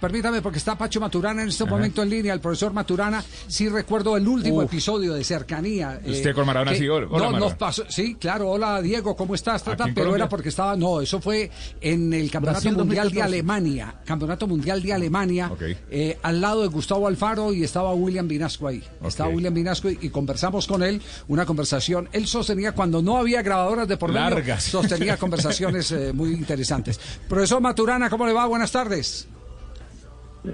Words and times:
Permítame, 0.00 0.40
porque 0.42 0.58
está 0.58 0.76
Pacho 0.78 0.98
Maturana 1.00 1.42
en 1.42 1.48
este 1.48 1.64
momento 1.64 2.02
en 2.02 2.10
línea, 2.10 2.32
el 2.32 2.40
profesor 2.40 2.72
Maturana. 2.72 3.22
Sí 3.48 3.68
recuerdo 3.68 4.16
el 4.16 4.26
último 4.26 4.62
episodio 4.62 5.12
de 5.14 5.22
cercanía. 5.24 6.00
eh, 6.04 6.10
Usted 6.12 6.34
con 6.34 6.46
Maradona 6.46 6.72
que- 6.72 6.78
sí, 6.78 6.88
hola, 6.88 7.06
no, 7.06 7.12
Maradona. 7.12 7.38
nos 7.40 7.54
pasó, 7.54 7.84
sí, 7.88 8.14
claro, 8.14 8.48
hola 8.50 8.80
Diego, 8.80 9.14
¿cómo 9.14 9.34
estás? 9.34 9.62
Ta, 9.62 9.76
ta, 9.76 9.84
¿Aquí 9.84 9.90
en 9.90 9.94
pero 9.94 10.06
Colombia? 10.06 10.22
era 10.24 10.28
porque 10.28 10.48
estaba, 10.48 10.74
no, 10.76 11.00
eso 11.00 11.20
fue 11.20 11.50
en 11.80 12.12
el 12.14 12.30
Campeonato 12.30 12.60
Brasil 12.62 12.76
Mundial 12.76 13.08
de 13.10 13.20
2014. 13.20 13.22
Alemania, 13.34 13.94
Campeonato 14.04 14.46
Mundial 14.46 14.82
de 14.82 14.92
Alemania, 14.92 15.50
Ok. 15.52 15.62
eh, 15.90 16.18
al 16.22 16.40
lado 16.40 16.62
de 16.62 16.68
Gustavo 16.68 17.06
Alfaro 17.06 17.52
y 17.52 17.62
estaba 17.62 17.92
William 17.94 18.26
Vinasco 18.26 18.68
ahí. 18.68 18.82
Estaba. 19.04 19.28
William 19.30 19.52
Vinasco 19.54 19.90
y, 19.90 19.98
y 20.00 20.08
conversamos 20.08 20.66
con 20.66 20.82
él, 20.82 21.00
una 21.28 21.44
conversación. 21.46 22.08
Él 22.12 22.26
sostenía 22.26 22.72
cuando 22.72 23.02
no 23.02 23.16
había 23.18 23.42
grabadoras 23.42 23.86
de 23.86 23.96
por 23.96 24.10
medio, 24.12 24.30
Largas. 24.30 24.64
sostenía 24.64 25.16
conversaciones 25.18 25.90
eh, 25.92 26.12
muy 26.14 26.30
interesantes. 26.32 26.98
Profesor 27.28 27.60
Maturana, 27.60 28.08
¿cómo 28.08 28.26
le 28.26 28.32
va? 28.32 28.46
Buenas 28.46 28.72
tardes. 28.72 29.26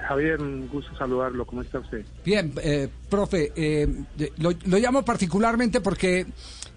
Javier, 0.08 0.40
un 0.40 0.68
gusto 0.68 0.96
saludarlo. 0.96 1.46
¿Cómo 1.46 1.62
está 1.62 1.78
usted? 1.78 2.04
Bien, 2.24 2.52
eh, 2.62 2.88
profe, 3.08 3.52
eh, 3.54 3.88
lo, 4.38 4.78
llamo 4.78 5.04
particularmente 5.04 5.80
porque 5.80 6.26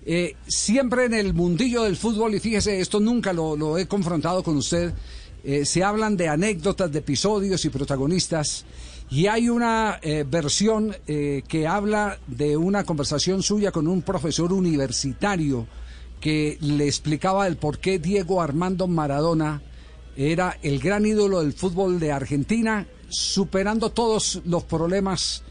eh, 0.05 0.35
siempre 0.47 1.05
en 1.05 1.13
el 1.13 1.33
mundillo 1.33 1.83
del 1.83 1.95
fútbol, 1.95 2.33
y 2.35 2.39
fíjese, 2.39 2.79
esto 2.79 2.99
nunca 2.99 3.33
lo, 3.33 3.55
lo 3.55 3.77
he 3.77 3.87
confrontado 3.87 4.43
con 4.43 4.57
usted, 4.57 4.93
eh, 5.43 5.65
se 5.65 5.83
hablan 5.83 6.17
de 6.17 6.27
anécdotas, 6.27 6.91
de 6.91 6.99
episodios 6.99 7.63
y 7.65 7.69
protagonistas, 7.69 8.65
y 9.11 9.27
hay 9.27 9.49
una 9.49 9.99
eh, 10.01 10.25
versión 10.27 10.95
que 11.05 11.67
habla 11.67 12.19
de 12.27 12.57
una 12.57 12.83
conversación 12.83 13.41
suya 13.41 13.71
con 13.71 13.87
un 13.87 14.03
profesor 14.03 14.53
universitario 14.53 15.67
que 16.21 16.57
le 16.61 16.85
explicaba 16.85 17.47
el 17.47 17.57
por 17.57 17.79
qué 17.79 17.97
Diego 17.97 18.41
Armando 18.41 18.87
Maradona 18.87 19.63
era 20.15 20.57
el 20.61 20.79
gran 20.79 21.05
ídolo 21.05 21.41
del 21.41 21.53
fútbol 21.53 21.99
de 21.99 22.11
Argentina, 22.11 22.85
superando 23.09 23.89
todos 23.91 24.41
los 24.45 24.63
problemas 24.63 25.43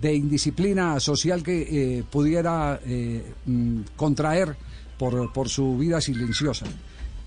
de 0.00 0.14
indisciplina 0.14 0.98
social 1.00 1.42
que 1.42 1.98
eh, 1.98 2.04
pudiera 2.10 2.80
eh, 2.84 3.24
mm, 3.46 3.80
contraer 3.96 4.56
por, 4.98 5.32
por 5.32 5.48
su 5.48 5.78
vida 5.78 6.00
silenciosa. 6.00 6.66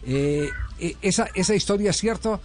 Eh, 0.06 0.50
esa, 1.02 1.28
¿Esa 1.34 1.56
historia 1.56 1.92
es 1.92 1.98
cierta? 1.98 2.40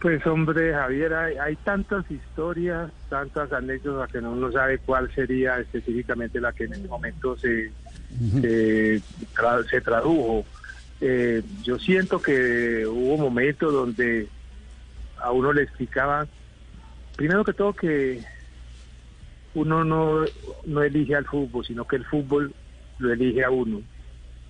Pues 0.00 0.24
hombre, 0.26 0.72
Javier, 0.74 1.14
hay, 1.14 1.36
hay 1.38 1.56
tantas 1.56 2.08
historias, 2.10 2.90
tantas 3.08 3.50
anécdotas 3.52 4.10
que 4.12 4.18
uno 4.18 4.36
no 4.36 4.52
sabe 4.52 4.78
cuál 4.78 5.10
sería 5.14 5.58
específicamente 5.58 6.40
la 6.40 6.52
que 6.52 6.64
en 6.64 6.74
este 6.74 6.88
momento 6.88 7.36
se, 7.38 7.70
se, 8.40 9.00
tra- 9.34 9.68
se 9.68 9.80
tradujo. 9.80 10.44
Yo 11.62 11.78
siento 11.78 12.20
que 12.20 12.86
hubo 12.86 13.16
momentos 13.16 13.72
donde 13.72 14.28
a 15.24 15.32
uno 15.32 15.52
le 15.52 15.62
explicaban, 15.62 16.28
primero 17.16 17.44
que 17.44 17.54
todo, 17.54 17.72
que 17.72 18.22
uno 19.54 19.84
no, 19.84 20.26
no 20.66 20.82
elige 20.82 21.14
al 21.14 21.24
fútbol, 21.26 21.64
sino 21.64 21.86
que 21.86 21.96
el 21.96 22.04
fútbol 22.04 22.52
lo 22.98 23.12
elige 23.12 23.42
a 23.44 23.50
uno. 23.50 23.80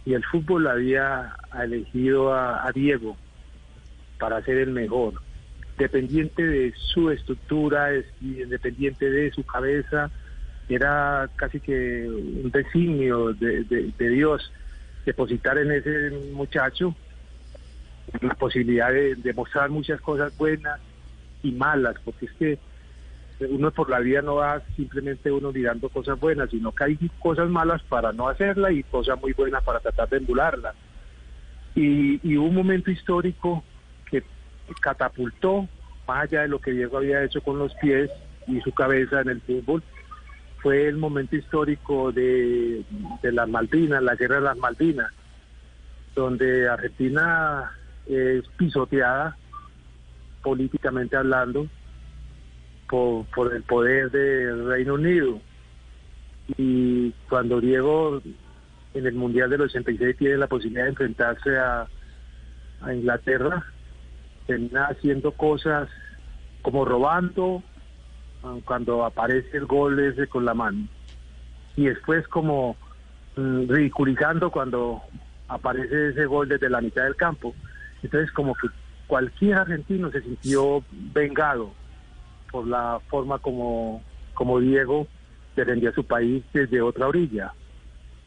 Y 0.04 0.14
el 0.14 0.24
fútbol 0.24 0.66
había 0.66 1.36
elegido 1.62 2.34
a, 2.34 2.70
Diego 2.72 3.16
para 4.18 4.42
ser 4.42 4.58
el 4.58 4.70
mejor, 4.70 5.14
dependiente 5.78 6.42
de 6.46 6.74
su 6.76 7.10
estructura, 7.10 7.90
independiente 8.20 9.10
de 9.10 9.30
su 9.30 9.44
cabeza, 9.44 10.10
era 10.68 11.30
casi 11.36 11.60
que 11.60 12.06
un 12.08 12.50
designio 12.50 13.32
de, 13.34 13.64
de- 13.64 13.92
de 13.96 14.08
Dios 14.08 14.52
depositar 15.04 15.58
en 15.58 15.70
ese 15.72 16.10
muchacho 16.32 16.94
la 18.20 18.34
posibilidad 18.34 18.90
de, 18.90 19.14
de 19.16 19.32
mostrar 19.32 19.70
muchas 19.70 20.00
cosas 20.00 20.36
buenas 20.36 20.80
y 21.42 21.52
malas, 21.52 21.96
porque 22.04 22.26
es 22.26 22.32
que 22.32 22.58
uno 23.40 23.70
por 23.70 23.90
la 23.90 23.98
vida 24.00 24.22
no 24.22 24.36
va 24.36 24.62
simplemente 24.76 25.30
uno 25.30 25.52
mirando 25.52 25.88
cosas 25.88 26.18
buenas, 26.18 26.50
sino 26.50 26.72
que 26.72 26.84
hay 26.84 27.10
cosas 27.20 27.48
malas 27.48 27.82
para 27.82 28.12
no 28.12 28.28
hacerla 28.28 28.70
y 28.72 28.82
cosas 28.84 29.20
muy 29.20 29.32
buenas 29.32 29.62
para 29.64 29.80
tratar 29.80 30.08
de 30.08 30.18
emularla. 30.18 30.74
Y, 31.74 32.20
y 32.22 32.36
un 32.36 32.54
momento 32.54 32.90
histórico 32.90 33.64
que 34.08 34.22
catapultó, 34.80 35.68
más 36.06 36.24
allá 36.24 36.42
de 36.42 36.48
lo 36.48 36.60
que 36.60 36.72
Diego 36.72 36.98
había 36.98 37.24
hecho 37.24 37.40
con 37.42 37.58
los 37.58 37.74
pies 37.74 38.10
y 38.46 38.60
su 38.60 38.72
cabeza 38.72 39.20
en 39.20 39.30
el 39.30 39.40
fútbol, 39.40 39.82
fue 40.58 40.86
el 40.86 40.96
momento 40.96 41.36
histórico 41.36 42.12
de, 42.12 42.84
de 43.22 43.32
las 43.32 43.48
Malvinas, 43.48 44.02
la 44.02 44.14
guerra 44.14 44.36
de 44.36 44.42
las 44.42 44.56
Malvinas, 44.56 45.12
donde 46.14 46.68
Argentina 46.68 47.72
es 48.06 48.46
pisoteada 48.56 49.36
políticamente 50.42 51.16
hablando 51.16 51.66
por, 52.88 53.24
por 53.26 53.54
el 53.54 53.62
poder 53.62 54.10
del 54.10 54.66
Reino 54.66 54.94
Unido. 54.94 55.40
Y 56.58 57.12
cuando 57.28 57.60
Diego 57.60 58.20
en 58.92 59.06
el 59.06 59.14
Mundial 59.14 59.50
del 59.50 59.62
86 59.62 60.16
tiene 60.16 60.36
la 60.36 60.46
posibilidad 60.46 60.84
de 60.84 60.90
enfrentarse 60.90 61.56
a, 61.58 61.86
a 62.82 62.94
Inglaterra, 62.94 63.64
termina 64.46 64.86
haciendo 64.86 65.32
cosas 65.32 65.88
como 66.62 66.84
robando 66.84 67.62
ah, 68.42 68.56
cuando 68.64 69.04
aparece 69.04 69.56
el 69.56 69.66
gol 69.66 69.98
ese 69.98 70.26
con 70.26 70.44
la 70.44 70.54
mano. 70.54 70.86
Y 71.76 71.86
después 71.86 72.26
como 72.28 72.76
mm, 73.36 73.68
ridiculizando 73.68 74.50
cuando 74.50 75.02
aparece 75.48 76.10
ese 76.10 76.26
gol 76.26 76.48
desde 76.48 76.70
la 76.70 76.80
mitad 76.80 77.04
del 77.04 77.16
campo. 77.16 77.54
Entonces 78.04 78.30
como 78.32 78.54
que 78.54 78.68
cualquier 79.08 79.54
argentino 79.58 80.10
se 80.12 80.20
sintió 80.22 80.84
vengado 81.12 81.72
por 82.52 82.66
la 82.68 83.00
forma 83.08 83.38
como, 83.40 84.00
como 84.34 84.60
Diego 84.60 85.08
defendía 85.56 85.90
a 85.90 85.94
su 85.94 86.04
país 86.04 86.44
desde 86.52 86.80
otra 86.80 87.08
orilla. 87.08 87.52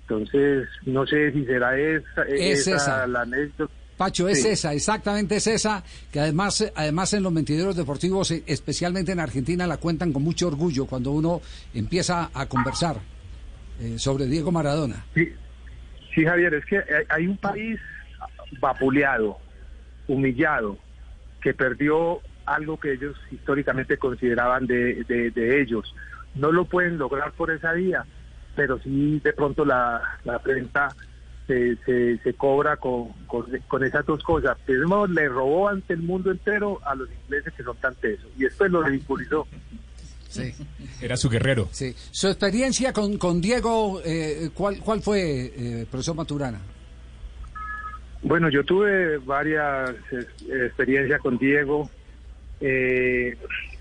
Entonces, 0.02 0.68
no 0.86 1.06
sé 1.06 1.32
si 1.32 1.46
será 1.46 1.78
esa, 1.78 2.24
Es 2.24 2.68
esa, 2.68 2.76
esa. 2.76 3.08
la 3.08 3.22
anécdota. 3.22 3.74
Pacho, 3.98 4.28
es 4.30 4.44
Sí. 4.44 4.50
esa, 4.50 4.74
exactamente 4.74 5.38
es 5.38 5.48
esa, 5.48 5.84
que 6.12 6.20
además, 6.20 6.72
además 6.76 7.14
en 7.14 7.24
los 7.24 7.32
mentideros 7.34 7.76
deportivos, 7.76 8.30
eh, 8.32 8.44
especialmente 8.46 9.12
en 9.12 9.20
Argentina, 9.20 9.66
la 9.66 9.78
cuentan 9.78 10.14
con 10.14 10.22
mucho 10.24 10.48
orgullo 10.48 10.86
cuando 10.86 11.12
uno 11.12 11.42
empieza 11.74 12.30
a 12.34 12.46
conversar 12.46 12.98
eh, 13.82 13.98
sobre 13.98 14.26
Diego 14.28 14.52
Maradona. 14.52 15.04
Sí, 15.16 15.28
sí, 16.14 16.24
Javier, 16.26 16.54
es 16.54 16.66
que 16.66 16.80
hay 17.10 17.26
un 17.28 17.38
país 17.38 17.80
vapuleado, 18.62 19.40
humillado, 20.08 20.78
que 21.42 21.54
perdió 21.54 22.20
algo 22.46 22.80
que 22.80 22.94
ellos 22.94 23.16
históricamente 23.32 23.98
consideraban 23.98 24.66
de, 24.68 25.04
de- 25.06 25.32
de 25.32 25.62
ellos. 25.62 25.94
No 26.36 26.52
lo 26.52 26.66
pueden 26.66 26.98
lograr 26.98 27.32
por 27.34 27.52
esa 27.52 27.74
vía, 27.74 28.06
pero 28.56 28.80
sí 28.80 29.20
de 29.24 29.34
pronto 29.34 29.66
la, 29.66 30.02
la 30.24 30.40
prensa 30.40 30.90
se, 31.48 31.76
se, 31.86 32.18
se 32.20 32.34
cobra 32.34 32.78
con, 32.78 33.10
con, 33.28 33.46
con 33.68 33.84
esas 33.84 34.06
dos 34.06 34.22
cosas. 34.24 34.58
Primero 34.66 35.08
le 35.08 35.28
robó 35.30 35.70
ante 35.70 35.94
el 35.94 36.02
mundo 36.02 36.32
entero 36.32 36.80
a 36.86 36.96
los 36.96 37.10
ingleses 37.24 37.54
que 37.54 37.64
son 37.64 37.78
tan 37.78 37.96
tesos 37.96 38.28
y 38.38 38.44
después 38.44 38.72
lo 38.72 38.82
ridiculizó. 38.84 39.48
Sí, 40.30 40.54
Era 41.02 41.16
su 41.18 41.30
guerrero. 41.30 41.70
sí. 41.72 41.94
Su 42.12 42.28
experiencia 42.28 42.92
con, 42.94 43.18
con 43.18 43.40
Diego, 43.42 44.02
eh, 44.06 44.50
¿cuál, 44.54 44.80
¿cuál 44.80 45.02
fue, 45.02 45.54
eh, 45.56 45.86
profesor 45.90 46.16
Maturana? 46.16 46.60
Bueno, 48.22 48.50
yo 48.50 48.64
tuve 48.64 49.18
varias 49.20 49.96
experiencias 50.50 51.22
con 51.22 51.38
Diego. 51.38 51.90
Eh, 52.60 53.38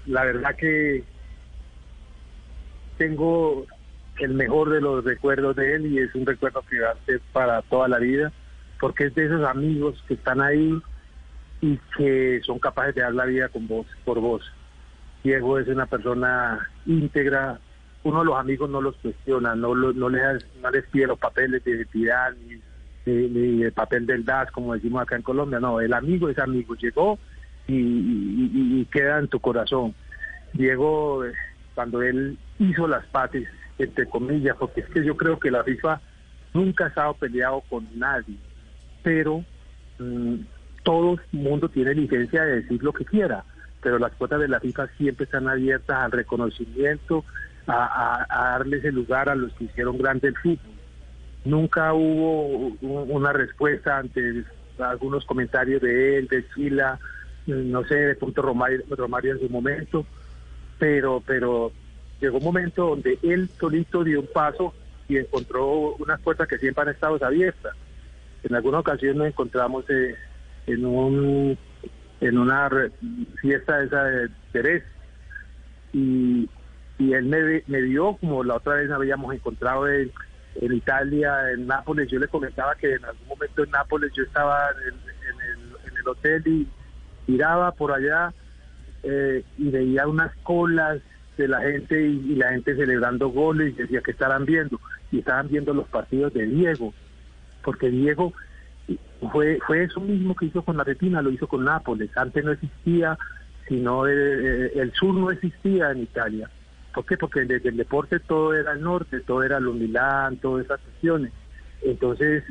la 0.06 0.24
verdad 0.24 0.54
que 0.56 1.04
tengo 2.98 3.66
el 4.18 4.34
mejor 4.34 4.70
de 4.70 4.80
los 4.80 5.04
recuerdos 5.04 5.56
de 5.56 5.74
él 5.74 5.86
y 5.86 5.98
es 5.98 6.14
un 6.14 6.26
recuerdo 6.26 6.62
que 6.68 7.18
para 7.32 7.62
toda 7.62 7.88
la 7.88 7.98
vida, 7.98 8.32
porque 8.80 9.06
es 9.06 9.14
de 9.14 9.26
esos 9.26 9.44
amigos 9.44 10.02
que 10.06 10.14
están 10.14 10.40
ahí 10.40 10.80
y 11.60 11.78
que 11.96 12.40
son 12.44 12.58
capaces 12.58 12.94
de 12.94 13.02
dar 13.02 13.14
la 13.14 13.24
vida 13.24 13.48
con 13.48 13.66
vos, 13.66 13.86
por 14.04 14.20
vos. 14.20 14.42
Diego 15.24 15.58
es 15.58 15.66
una 15.68 15.86
persona 15.86 16.68
íntegra, 16.84 17.58
uno 18.04 18.20
de 18.20 18.24
los 18.26 18.38
amigos 18.38 18.70
no 18.70 18.80
los 18.80 18.96
cuestiona, 18.98 19.54
no, 19.54 19.74
lo- 19.74 19.92
no, 19.92 20.08
les, 20.08 20.46
no 20.62 20.70
les 20.70 20.84
pide 20.86 21.06
los 21.08 21.18
papeles 21.18 21.64
de 21.64 21.72
identidad 21.72 22.32
ni, 22.34 22.60
ni 23.06 23.62
el 23.62 23.72
papel 23.72 24.06
del 24.06 24.24
DAS, 24.24 24.50
como 24.50 24.74
decimos 24.74 25.02
acá 25.02 25.16
en 25.16 25.22
Colombia, 25.22 25.60
no, 25.60 25.80
el 25.80 25.92
amigo 25.92 26.28
es 26.28 26.38
amigo, 26.38 26.74
llegó 26.74 27.18
y, 27.68 28.84
queda 28.86 29.18
en 29.18 29.28
tu 29.28 29.40
corazón. 29.40 29.94
Diego, 30.52 31.24
cuando 31.74 32.02
él 32.02 32.38
hizo 32.58 32.88
las 32.88 33.04
paces, 33.06 33.48
entre 33.78 34.08
comillas, 34.08 34.56
porque 34.58 34.80
es 34.80 34.88
que 34.88 35.04
yo 35.04 35.16
creo 35.16 35.38
que 35.38 35.50
la 35.50 35.64
FIFA 35.64 36.00
nunca 36.54 36.84
ha 36.84 36.88
estado 36.88 37.14
peleado 37.14 37.62
con 37.68 37.86
nadie, 37.94 38.36
pero 39.02 39.44
mm, 39.98 40.36
todo 40.82 41.14
el 41.14 41.40
mundo 41.40 41.68
tiene 41.68 41.94
licencia 41.94 42.44
de 42.44 42.62
decir 42.62 42.82
lo 42.82 42.92
que 42.92 43.04
quiera, 43.04 43.44
pero 43.82 43.98
las 43.98 44.12
cuotas 44.12 44.40
de 44.40 44.48
la 44.48 44.60
FIFA 44.60 44.88
siempre 44.96 45.24
están 45.24 45.48
abiertas 45.48 45.96
al 45.96 46.12
reconocimiento, 46.12 47.24
a, 47.66 48.26
darles 48.30 48.84
el 48.84 48.94
lugar 48.94 49.28
a 49.28 49.34
los 49.34 49.52
que 49.54 49.64
hicieron 49.64 49.98
grande 49.98 50.28
el 50.28 50.36
fútbol. 50.36 50.75
Nunca 51.46 51.94
hubo 51.94 52.76
una 52.80 53.32
respuesta 53.32 53.98
ante 53.98 54.44
algunos 54.80 55.24
comentarios 55.24 55.80
de 55.80 56.18
él, 56.18 56.26
de 56.26 56.44
Chila, 56.48 56.98
no 57.46 57.84
sé, 57.84 57.94
de 57.94 58.14
punto 58.16 58.42
Romario, 58.42 58.82
Romario 58.90 59.34
en 59.34 59.40
su 59.40 59.48
momento, 59.48 60.04
pero, 60.76 61.22
pero 61.24 61.70
llegó 62.20 62.38
un 62.38 62.44
momento 62.44 62.88
donde 62.88 63.16
él 63.22 63.48
solito 63.60 64.02
dio 64.02 64.20
un 64.20 64.26
paso 64.26 64.74
y 65.08 65.18
encontró 65.18 65.94
unas 66.00 66.20
puertas 66.20 66.48
que 66.48 66.58
siempre 66.58 66.82
han 66.82 66.88
estado 66.88 67.24
abiertas. 67.24 67.76
En 68.42 68.56
alguna 68.56 68.80
ocasión 68.80 69.18
nos 69.18 69.28
encontramos 69.28 69.88
eh, 69.88 70.16
en 70.66 70.84
un 70.84 71.56
en 72.20 72.38
una 72.38 72.68
fiesta 73.40 73.84
esa 73.84 74.02
de 74.02 74.30
Terés 74.50 74.82
y, 75.92 76.48
y 76.98 77.12
él 77.12 77.26
me, 77.26 77.62
me 77.68 77.82
vio 77.82 78.16
como 78.16 78.42
la 78.42 78.56
otra 78.56 78.74
vez 78.74 78.90
habíamos 78.90 79.32
encontrado 79.32 79.86
en, 79.88 80.10
en, 80.60 80.72
Italia, 80.72 81.50
en 81.52 81.66
Nápoles. 81.66 82.08
Yo 82.08 82.18
le 82.18 82.28
comentaba 82.28 82.74
que 82.74 82.94
en 82.94 83.04
algún 83.04 83.28
momento 83.28 83.64
en 83.64 83.70
Nápoles 83.70 84.12
yo 84.14 84.22
estaba 84.22 84.70
en 84.70 84.94
el, 84.94 85.90
en 85.90 85.96
el, 85.98 86.08
hotel 86.08 86.42
y 86.46 86.68
miraba 87.26 87.72
por 87.72 87.90
allá 87.92 88.32
eh, 89.02 89.42
y 89.58 89.70
veía 89.70 90.06
unas 90.06 90.34
colas 90.44 91.00
de 91.36 91.48
la 91.48 91.60
gente 91.60 92.00
y, 92.00 92.36
la 92.36 92.50
gente 92.50 92.76
celebrando 92.76 93.28
goles 93.28 93.74
y 93.74 93.82
decía 93.82 94.00
que 94.00 94.12
estaban 94.12 94.44
viendo 94.44 94.80
y 95.10 95.18
estaban 95.18 95.48
viendo 95.48 95.74
los 95.74 95.88
partidos 95.88 96.32
de 96.32 96.46
Diego 96.46 96.94
porque 97.62 97.90
Diego 97.90 98.32
fue 99.32 99.58
fue 99.66 99.82
eso 99.82 100.00
mismo 100.00 100.36
que 100.36 100.46
hizo 100.46 100.62
con 100.62 100.76
la 100.76 100.84
Retina 100.84 101.20
lo 101.22 101.30
hizo 101.30 101.48
con 101.48 101.64
Nápoles 101.64 102.16
antes 102.16 102.44
no 102.44 102.52
existía 102.52 103.18
sino 103.68 104.06
el, 104.06 104.70
el 104.74 104.92
sur 104.92 105.14
no 105.14 105.30
existía 105.30 105.90
en 105.90 106.02
Italia 106.02 106.48
¿por 106.96 107.06
qué? 107.06 107.16
porque 107.16 107.44
desde 107.44 107.68
el 107.68 107.76
deporte 107.76 108.18
todo 108.18 108.54
era 108.54 108.72
el 108.72 108.80
norte 108.80 109.20
todo 109.20 109.44
era 109.44 109.60
lo 109.60 109.72
Milán 109.72 110.38
todas 110.38 110.64
esas 110.64 110.80
cuestiones 110.80 111.32
entonces 111.82 112.42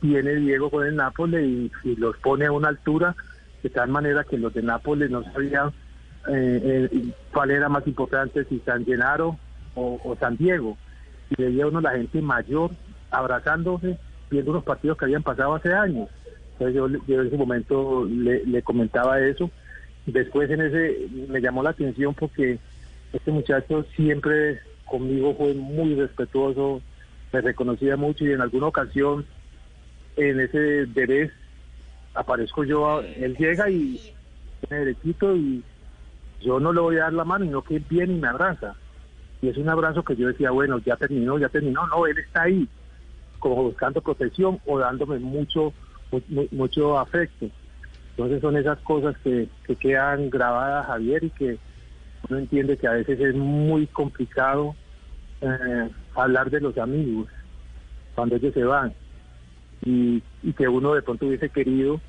viene 0.00 0.34
Diego 0.36 0.70
con 0.70 0.86
el 0.86 0.96
Nápoles 0.96 1.70
y, 1.84 1.96
los 1.96 2.16
pone 2.18 2.46
a 2.46 2.52
una 2.52 2.68
altura 2.68 3.16
de 3.62 3.70
tal 3.70 3.88
manera 3.88 4.24
que 4.24 4.38
los 4.38 4.54
de 4.54 4.62
Nápoles 4.62 5.10
no 5.10 5.24
sabían 5.24 5.68
eh, 6.28 6.88
eh, 6.92 7.12
cuál 7.32 7.50
era 7.50 7.68
más 7.68 7.86
importante, 7.86 8.44
si 8.44 8.60
San 8.60 8.84
Gennaro 8.84 9.38
o, 9.74 10.16
San 10.18 10.36
Diego. 10.36 10.76
Y 11.30 11.42
veía 11.42 11.66
uno 11.66 11.80
la 11.80 11.92
gente 11.92 12.22
mayor 12.22 12.70
abrazándose, 13.10 13.98
viendo 14.30 14.52
unos 14.52 14.64
partidos 14.64 14.96
que 14.96 15.04
habían 15.06 15.22
pasado 15.22 15.54
hace 15.54 15.72
años. 15.72 16.08
Entonces 16.52 16.74
yo, 16.74 16.86
en 16.86 17.26
ese 17.26 17.36
momento 17.36 18.06
le, 18.06 18.62
comentaba 18.62 19.20
eso. 19.20 19.50
Después 20.06 20.50
en 20.50 20.60
ese 20.60 21.08
me 21.28 21.40
llamó 21.40 21.62
la 21.62 21.70
atención 21.70 22.14
porque 22.14 22.58
este 23.12 23.30
muchacho 23.30 23.84
siempre 23.94 24.60
conmigo 24.84 25.34
fue 25.34 25.54
muy 25.54 25.94
respetuoso, 25.94 26.82
me 27.32 27.40
reconocía 27.40 27.96
mucho 27.96 28.24
y 28.24 28.32
en 28.32 28.40
alguna 28.40 28.68
ocasión 28.68 29.26
en 30.16 30.40
ese 30.40 30.86
derez 30.86 31.32
aparezco 32.14 32.64
yo, 32.64 33.02
él 33.02 33.36
llega 33.36 33.68
y 33.70 34.14
me 34.70 34.78
derechito 34.78 35.36
y 35.36 35.62
yo 36.40 36.60
no 36.60 36.72
le 36.72 36.80
voy 36.80 36.96
a 36.96 37.04
dar 37.04 37.12
la 37.12 37.24
mano, 37.24 37.44
sino 37.44 37.62
que 37.62 37.78
viene 37.78 38.14
y 38.14 38.18
me 38.18 38.28
abraza. 38.28 38.74
Y 39.42 39.48
es 39.48 39.56
un 39.58 39.68
abrazo 39.68 40.02
que 40.02 40.16
yo 40.16 40.28
decía, 40.28 40.50
bueno, 40.50 40.78
ya 40.78 40.96
terminó, 40.96 41.38
ya 41.38 41.48
terminó. 41.48 41.86
No, 41.86 42.06
él 42.06 42.18
está 42.18 42.42
ahí, 42.42 42.68
como 43.38 43.64
buscando 43.64 44.00
protección 44.00 44.58
o 44.64 44.78
dándome 44.78 45.18
mucho, 45.18 45.72
mucho 46.50 46.98
afecto. 46.98 47.46
Entonces 48.10 48.40
son 48.40 48.56
esas 48.56 48.78
cosas 48.80 49.16
que, 49.18 49.48
que 49.66 49.76
quedan 49.76 50.30
grabadas, 50.30 50.86
Javier, 50.86 51.24
y 51.24 51.30
que 51.30 51.58
uno 52.28 52.38
entiende 52.38 52.76
que 52.76 52.86
a 52.86 52.92
veces 52.92 53.18
es 53.20 53.34
muy 53.34 53.86
complicado 53.86 54.74
eh, 55.40 55.88
hablar 56.14 56.50
de 56.50 56.60
los 56.60 56.76
amigos 56.78 57.28
cuando 58.14 58.36
ellos 58.36 58.54
se 58.54 58.64
van. 58.64 58.92
Y, 59.84 60.22
y 60.42 60.52
que 60.54 60.66
uno 60.68 60.94
de 60.94 61.02
pronto 61.02 61.26
hubiese 61.26 61.50
querido 61.50 62.00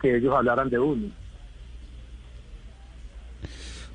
que 0.00 0.16
ellos 0.16 0.34
hablaran 0.34 0.68
de 0.68 0.78
uno. 0.78 1.08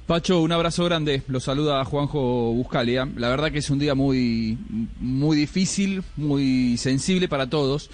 Pacho, 0.07 0.41
un 0.41 0.51
abrazo 0.51 0.83
grande. 0.83 1.21
Lo 1.27 1.39
saluda 1.39 1.85
Juanjo 1.85 2.51
Buscalia. 2.53 3.07
La 3.15 3.29
verdad 3.29 3.51
que 3.51 3.59
es 3.59 3.69
un 3.69 3.79
día 3.79 3.95
muy, 3.95 4.57
muy 4.99 5.37
difícil, 5.37 6.03
muy 6.17 6.75
sensible 6.77 7.29
para 7.29 7.49
todos. 7.49 7.89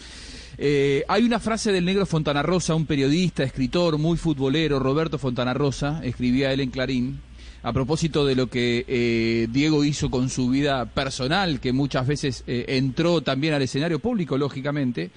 Eh, 0.57 1.05
hay 1.07 1.23
una 1.23 1.39
frase 1.39 1.71
del 1.71 1.85
negro 1.85 2.05
Fontana 2.05 2.41
Rosa, 2.41 2.75
un 2.75 2.85
periodista, 2.85 3.43
escritor, 3.43 3.97
muy 3.97 4.17
futbolero, 4.17 4.79
Roberto 4.79 5.17
Fontana 5.17 5.53
Rosa, 5.53 6.01
escribía 6.03 6.51
él 6.51 6.59
en 6.59 6.69
Clarín, 6.71 7.21
a 7.63 7.73
propósito 7.73 8.25
de 8.25 8.35
lo 8.35 8.47
que 8.47 8.85
eh, 8.87 9.47
Diego 9.51 9.83
hizo 9.83 10.09
con 10.09 10.29
su 10.29 10.49
vida 10.49 10.85
personal, 10.85 11.59
que 11.59 11.73
muchas 11.73 12.07
veces 12.07 12.43
eh, 12.47 12.65
entró 12.69 13.21
también 13.21 13.53
al 13.53 13.61
escenario 13.61 13.99
público, 13.99 14.37
lógicamente. 14.37 15.11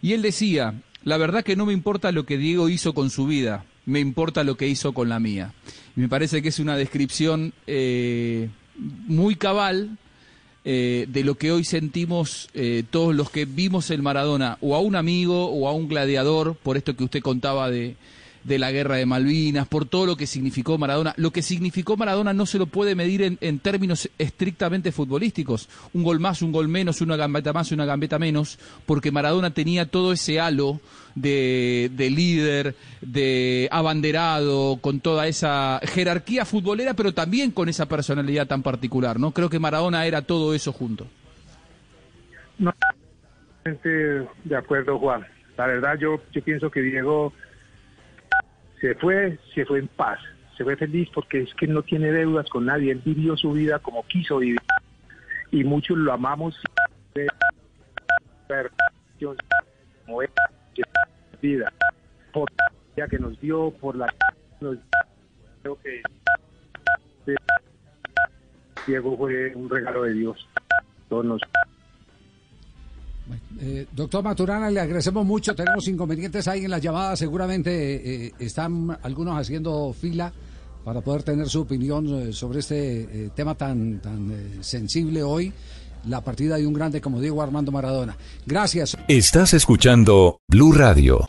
Y 0.00 0.12
él 0.12 0.22
decía, 0.22 0.74
la 1.04 1.16
verdad 1.16 1.44
que 1.44 1.56
no 1.56 1.66
me 1.66 1.72
importa 1.72 2.12
lo 2.12 2.24
que 2.24 2.38
Diego 2.38 2.68
hizo 2.68 2.94
con 2.94 3.10
su 3.10 3.26
vida, 3.26 3.64
me 3.86 4.00
importa 4.00 4.44
lo 4.44 4.56
que 4.56 4.68
hizo 4.68 4.92
con 4.92 5.08
la 5.08 5.20
mía. 5.20 5.52
me 5.94 6.08
parece 6.08 6.42
que 6.42 6.48
es 6.48 6.58
una 6.58 6.76
descripción 6.76 7.52
eh, 7.66 8.48
muy 8.76 9.36
cabal 9.36 9.98
eh, 10.64 11.06
de 11.08 11.24
lo 11.24 11.34
que 11.34 11.50
hoy 11.50 11.64
sentimos 11.64 12.48
eh, 12.54 12.84
todos 12.88 13.16
los 13.16 13.30
que 13.30 13.46
vimos 13.46 13.90
el 13.90 14.00
Maradona, 14.00 14.58
o 14.60 14.76
a 14.76 14.80
un 14.80 14.94
amigo 14.94 15.46
o 15.46 15.68
a 15.68 15.72
un 15.72 15.88
gladiador, 15.88 16.54
por 16.54 16.76
esto 16.76 16.94
que 16.94 17.02
usted 17.02 17.20
contaba 17.20 17.68
de, 17.68 17.96
de 18.44 18.58
la 18.58 18.72
guerra 18.72 18.96
de 18.96 19.06
Malvinas, 19.06 19.68
por 19.68 19.84
todo 19.84 20.06
lo 20.06 20.16
que 20.16 20.26
significó 20.26 20.78
Maradona. 20.78 21.14
Lo 21.16 21.30
que 21.30 21.42
significó 21.42 21.96
Maradona 21.96 22.32
no 22.32 22.46
se 22.46 22.58
lo 22.58 22.66
puede 22.66 22.94
medir 22.94 23.22
en, 23.22 23.38
en, 23.40 23.58
términos 23.58 24.10
estrictamente 24.18 24.92
futbolísticos. 24.92 25.68
Un 25.92 26.02
gol 26.02 26.20
más, 26.20 26.42
un 26.42 26.52
gol 26.52 26.68
menos, 26.68 27.00
una 27.00 27.16
gambeta 27.16 27.52
más, 27.52 27.72
una 27.72 27.84
gambeta 27.84 28.18
menos, 28.18 28.58
porque 28.86 29.12
Maradona 29.12 29.52
tenía 29.52 29.86
todo 29.86 30.12
ese 30.12 30.40
halo 30.40 30.80
de, 31.14 31.90
de 31.92 32.10
líder, 32.10 32.74
de 33.00 33.68
abanderado, 33.70 34.78
con 34.80 35.00
toda 35.00 35.26
esa 35.26 35.80
jerarquía 35.84 36.44
futbolera, 36.44 36.94
pero 36.94 37.12
también 37.12 37.50
con 37.50 37.68
esa 37.68 37.86
personalidad 37.86 38.46
tan 38.46 38.62
particular. 38.62 39.18
¿no? 39.20 39.32
Creo 39.32 39.50
que 39.50 39.58
Maradona 39.58 40.06
era 40.06 40.22
todo 40.22 40.54
eso 40.54 40.72
junto. 40.72 41.06
No, 42.58 42.72
de 43.64 44.56
acuerdo, 44.56 44.98
Juan. 44.98 45.26
La 45.56 45.66
verdad, 45.66 45.98
yo, 45.98 46.20
yo 46.32 46.42
pienso 46.42 46.70
que 46.70 46.80
Diego 46.80 47.32
se 48.82 48.96
fue, 48.96 49.38
se 49.54 49.64
fue 49.64 49.78
en 49.78 49.86
paz, 49.86 50.18
se 50.56 50.64
fue 50.64 50.76
feliz 50.76 51.08
porque 51.14 51.42
es 51.42 51.54
que 51.54 51.68
no 51.68 51.82
tiene 51.82 52.10
deudas 52.10 52.50
con 52.50 52.66
nadie, 52.66 52.90
él 52.90 53.00
vivió 53.04 53.36
su 53.36 53.52
vida 53.52 53.78
como 53.78 54.04
quiso 54.08 54.38
vivir 54.38 54.60
y 55.52 55.62
muchos 55.62 55.96
lo 55.96 56.12
amamos 56.12 56.60
como 60.04 60.18
vida 61.40 61.72
por 62.32 62.50
la 62.96 63.06
que 63.06 63.18
nos 63.20 63.40
dio, 63.40 63.70
por 63.80 63.96
la 63.96 64.12
creo 65.62 65.78
que 65.80 66.02
Diego 68.84 69.16
fue 69.16 69.54
un 69.54 69.70
regalo 69.70 70.02
de 70.02 70.14
Dios. 70.14 70.48
Todos 71.08 71.40
eh, 73.64 73.86
doctor 73.92 74.24
Maturana, 74.24 74.68
le 74.70 74.80
agradecemos 74.80 75.24
mucho. 75.24 75.54
Tenemos 75.54 75.86
inconvenientes 75.86 76.48
ahí 76.48 76.64
en 76.64 76.70
la 76.70 76.78
llamada. 76.78 77.16
Seguramente 77.16 78.26
eh, 78.26 78.32
están 78.40 78.98
algunos 79.04 79.38
haciendo 79.38 79.92
fila 79.92 80.32
para 80.84 81.00
poder 81.00 81.22
tener 81.22 81.48
su 81.48 81.60
opinión 81.60 82.08
eh, 82.08 82.32
sobre 82.32 82.58
este 82.58 83.30
tema 83.36 83.54
tan, 83.54 84.00
tan 84.00 84.58
sensible 84.62 85.22
hoy. 85.22 85.52
La 86.06 86.20
partida 86.22 86.56
de 86.56 86.66
un 86.66 86.74
grande 86.74 87.00
como 87.00 87.20
Diego 87.20 87.40
Armando 87.40 87.70
Maradona. 87.70 88.16
Gracias. 88.44 88.96
Estás 89.06 89.54
escuchando 89.54 90.40
Blue 90.48 90.72
Radio. 90.72 91.28